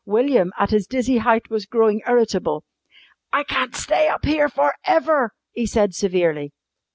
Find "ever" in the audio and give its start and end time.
4.83-5.31